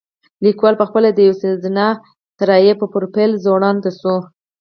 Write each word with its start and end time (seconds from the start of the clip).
لیکوال 0.45 0.75
پخپله 0.81 1.09
د 1.13 1.19
یوې 1.27 1.37
سیزنا 1.43 1.87
الوتکې 1.99 2.73
په 2.79 2.85
پروپیلر 2.93 3.35
ځوړند 3.43 3.83
شوی 3.99 4.17